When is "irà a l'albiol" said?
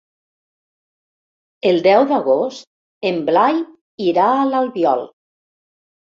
4.09-5.07